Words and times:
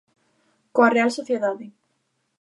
Coa 0.73 0.93
Real 0.95 1.09
Sociedade. 1.17 1.65